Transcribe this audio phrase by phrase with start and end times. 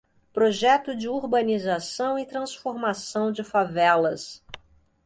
[0.33, 4.43] Projeto de urbanização e transformação de favelas